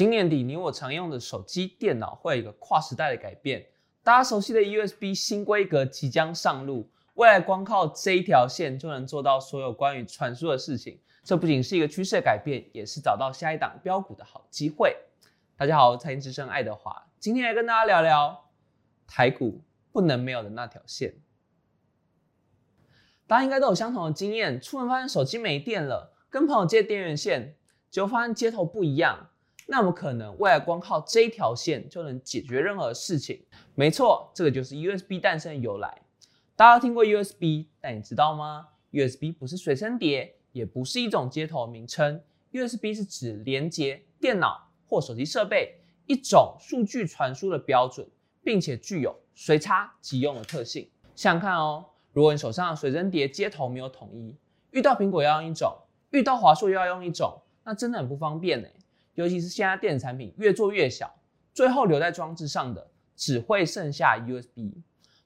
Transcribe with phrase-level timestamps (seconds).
[0.00, 3.62] 今年底，你我常用的手机、电脑会有一个跨时代的改变。
[4.02, 10.98] 大家熟悉的 USB 新规格即将上路，未来光靠这一条线就能做到所有关于传输的事情。
[11.22, 14.96] 这不仅是一个趋势改变，也是找到下一档标股的好机会。
[15.54, 18.50] 大家好，财经之声爱德华，今天来跟大家聊聊
[19.06, 19.60] 台股
[19.92, 21.12] 不能没有的那条线。
[23.26, 27.54] 大家应该都有相同的经验，出门发现手机没电了，跟朋友借电源线，
[27.90, 29.26] 结果发现接头不一样。
[29.72, 33.40] 那么可能未来光靠这一条线就能解决任何事情？
[33.76, 36.02] 没错，这个就是 USB 诞生的由来。
[36.56, 42.20] 大家听过 USB，但你知道吗？USB 不是随身碟，也不是一种接头名称。
[42.50, 45.76] USB 是指连接电脑或手机设备
[46.06, 48.04] 一种数据传输的标准，
[48.42, 50.90] 并且具有随插即用的特性。
[51.14, 54.34] 想想看哦，如果你手上的随身碟接头没有统一，
[54.72, 55.72] 遇到苹果要用一种，
[56.10, 58.68] 遇到华硕又要用一种，那真的很不方便呢。
[59.14, 61.12] 尤其是现在电子产品越做越小，
[61.52, 64.82] 最后留在装置上的只会剩下 USB。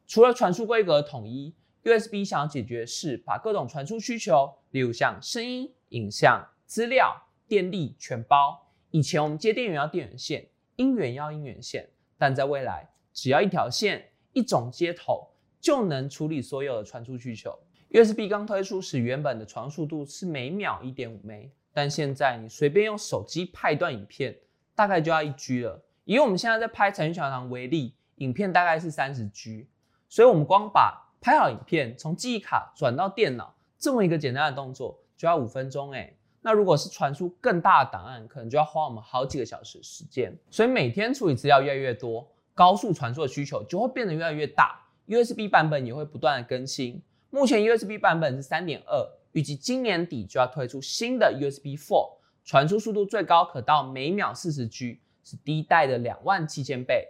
[0.06, 7.14] 除了传输规格统一，USB 想要解决是把各种传输需求，例如像声音、影像、资料、
[7.46, 8.66] 电力全包。
[8.90, 15.28] 以前我们接电源要电源线，音源要音源线，但在未来只要一条线、一种接头
[15.60, 17.58] 就能处理所有的传输需求。
[17.90, 21.46] USB 刚推出时，原本的传输速度是每秒一点五 M。
[21.74, 24.34] 但现在你随便用手机拍一段影片，
[24.76, 25.82] 大概就要一 G 了。
[26.04, 29.66] 以我们现在在拍财讯小堂为例，影片大概是三十 G，
[30.08, 36.16] 所以我们光把拍好影片从记忆卡转到电脑这么一个简单的动作，就要五分钟诶。
[36.40, 40.32] 那如果是传输更大的档案，可能就要花我们好几个小时时间。
[40.50, 44.78] 所以每天处理资料越来越多，高速传输的需求就会变得越来越大
[45.08, 47.02] ，USB 版本也会不断的更新。
[47.30, 49.08] 目前 USB 版本是三点二。
[49.34, 52.08] 预计今年底就要推出新的 USB 4，
[52.44, 57.08] 传输速度最高可到每秒四十 G，是第一代的两万七千倍。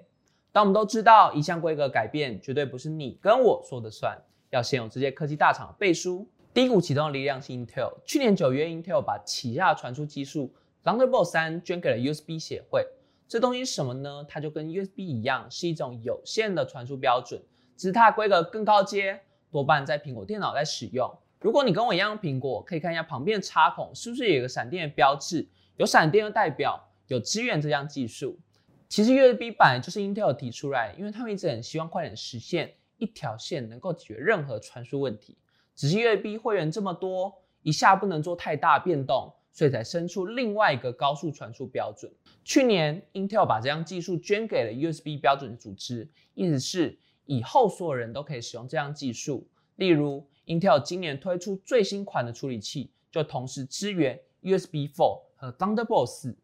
[0.51, 4.17] 但我们都知道，一项规格改变绝对不是你跟我说的算，
[4.49, 6.27] 要先有这些科技大厂的背书。
[6.55, 7.93] 低谷启动的力量是 Intel。
[8.07, 10.51] 去年九月，Intel 把旗下传输技术
[10.83, 12.87] Thunderbolt 三捐给了 USB 协会。
[13.29, 14.25] 这东西什么呢？
[14.27, 17.43] 它就跟 USB 一样，是一种有线的传输标准，
[17.77, 19.21] 只是它的规格更高阶，
[19.51, 21.13] 多半在苹果电脑在使用。
[21.45, 25.47] 如果你跟我一样用苹果，可以看一下旁边的插孔是不是有个闪电的标志？
[25.77, 28.41] 有闪电就代表有支援这项技术。
[28.89, 35.37] 其实 USB 版就是 Intel 提出来，因为他们一直很希望快点实现一条线能够解决任何传输问题。
[35.75, 42.11] 只是 USB 会员这么多，一下不能做太大变动，所以才生出另外一个高速传输标准。
[42.43, 49.47] 去年 Intel 把这项技术捐给了 USB 标准组织，意思是以后所有人都可以使用这项技术，
[49.77, 50.27] 例如。
[50.47, 56.35] Intel 今年推出最新款的处理器，就同时支援 USB 4和 Thunderbolt 4。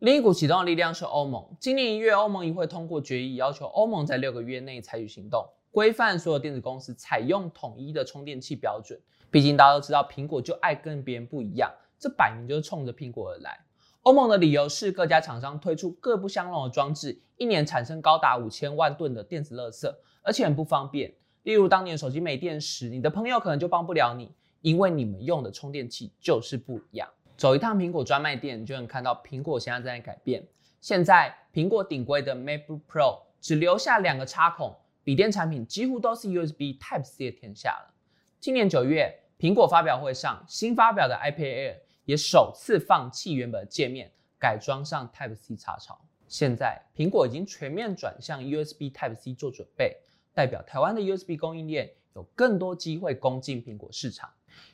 [0.00, 1.44] 另一股启动的力量是欧盟。
[1.58, 9.00] 今年一月，欧盟议会通过决议，要求欧盟在六个月内采取行动，规范所有电子公司采用统一的充电器标准。
[9.30, 13.58] 毕竟大家都知道，苹果就爱跟别人不一样，这摆明就是冲着苹果而来。
[14.02, 19.92] 欧盟的理由是，各家厂商推出各不相容的装置，一年产生高达五千万吨的电子垃圾，
[20.22, 21.12] 而且很不方便。
[21.46, 27.08] 例如，当年手机没电时，你的朋友可能就帮不了你，因为你们用的充电器就是不一样。
[27.36, 30.44] 走一趟苹果专卖店，你就能看到苹果现在正在改变。
[30.80, 34.74] 现在，苹果顶规的 MacBook Pro 只留下两个插孔，
[35.04, 37.94] 笔电产品几乎都是 USB Type C 的天下了。
[38.40, 41.76] 今年九月，苹果发表会上新发表的 iPad Air
[42.06, 45.96] 也首次放弃原本的界面，改装上 Type C 插槽。
[46.26, 49.96] 现在，苹果已经全面转向 USB Type C 做准备。
[50.36, 54.28] 代表台湾的 USB 供应链有更多机会攻进苹果市场。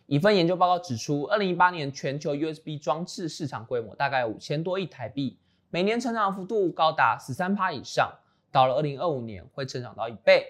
[0.07, 5.39] 一份研究报告指出，二零一八年全球 USB 装置市场规模大概五千多亿台币，
[5.71, 8.13] 每年成长幅度高达十三趴以上。
[8.51, 10.45] 到了二零二五年会成长到一倍。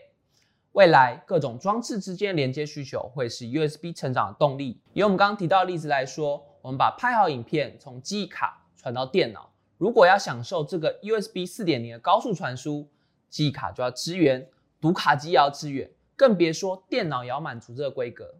[0.72, 4.80] 未来各种装置之间连接需求会是 USB 成长的动力。
[4.94, 12.88] 以我们刚刚提到的例子来说，我们把拍好影片从记忆卡传到电脑，如果要享受这个 USB 四点零的高速传输，
[13.28, 14.48] 记忆卡就要支援。
[14.82, 18.34] 读卡机也要支援，更别说电脑也要满足这个规格。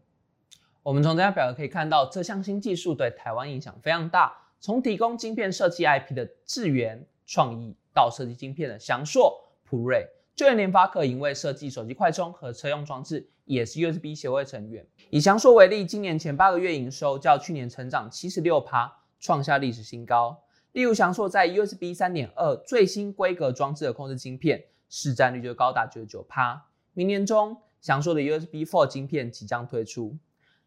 [0.82, 4.36] 我们从这张表格可以看到，这项新技术对台湾影响非常大。
[4.58, 10.04] 从提供晶片设计 IP 的智源创意，到设计晶片的翔硕、普瑞，
[10.34, 14.84] 就连联发科因为设计手机快充和车用装置，也是 USB 协会成员。
[15.10, 20.36] 以翔硕为例，今年前八个月营收较去年成长七十六趴，创下历史新高。
[20.72, 24.60] 例如，翔硕在 USB 三点二最新规格装置的控制晶片。
[24.94, 26.62] 市占率就高达九十九趴。
[26.92, 30.14] 明年中，享受的 USB 4晶片即将推出。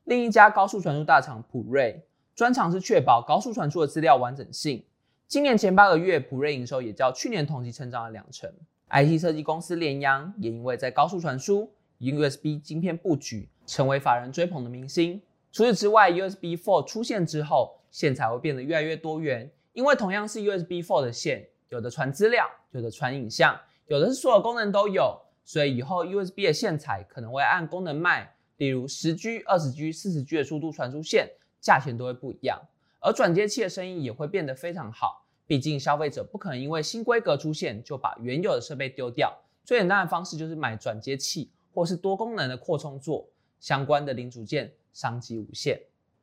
[0.05, 4.83] 另一家高速传输大厂普瑞，专长是确保高速传输的资料完整性。
[5.27, 8.51] 今年前八个月，普瑞营收也较去年同期成长了两成。
[8.89, 15.21] IT 设计公司联阳也因为在高速传输、USB 晶片布局，成为法人追捧的明星。
[15.51, 23.55] 除此之外，USB 4出现之后，线材会变得越来越多元，因为同样是 USB 4的线，有的传资料，有的传影像，
[23.87, 31.29] 有的是所有功能都有，所以以后 USB 的线材可能会按功能卖，例如十 G、二十 G、四十 G 的速度传输线，
[31.61, 32.59] 价钱都会不一样。
[32.99, 43.27] 而转接器的生意也会变得非常好，毕竟消费者不可能因为新规格出现就把原有的设备丢掉，最简单的方式就是买转接器或是多功能的扩充座，
[43.59, 44.73] 相关的零组件。
[44.95, 45.77] 商机无限。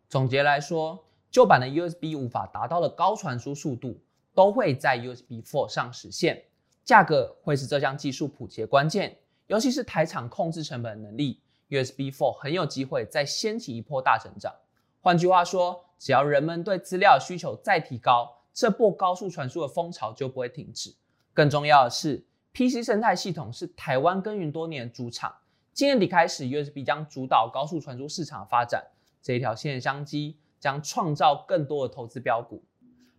[0.08, 4.00] 总结来说，旧版的 USB 无法达到的高传输速度，
[4.34, 6.42] 都会在 USB 4上实现。
[6.84, 14.52] 价格会是这项技术普及的关键，尤其是台厂控制成本能力，USB 4很有机会再掀起一波大成长。
[15.00, 20.94] 换句话说，只要人们对资料需求再提高，这波高速传输的风潮就不会停止。
[21.32, 25.34] 更重要的是，PC 生态系统是台湾耕耘多年的主场。
[25.72, 28.84] 今年底开始，USB 将主导高速传输市场的发展，
[29.22, 32.62] 这一条线的商机将创造更多的投资标股。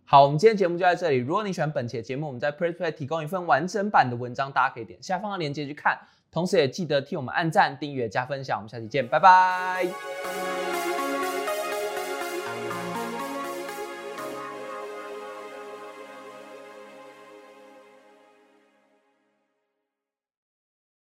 [0.06, 1.16] 好，我们今天节目就在这里。
[1.16, 5.98] 如果你喜欢本期的节目，我们在 PressPlay 提供一份完整版的文章，大家可以点下方的链接去看。
[6.30, 8.58] 同时也记得替我们按赞、订阅、加分享。
[8.58, 9.86] 我们下期见，拜拜。